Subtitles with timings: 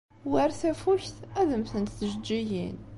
[0.33, 2.77] War tafukt, ad mmtent tijeǧǧigin.